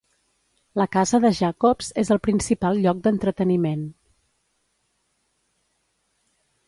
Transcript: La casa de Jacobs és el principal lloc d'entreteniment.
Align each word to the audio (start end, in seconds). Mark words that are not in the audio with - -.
La 0.81 0.85
casa 0.95 1.17
de 1.25 1.29
Jacobs 1.39 1.91
és 2.03 2.11
el 2.15 2.21
principal 2.27 2.81
lloc 2.85 3.03
d'entreteniment. 3.09 3.85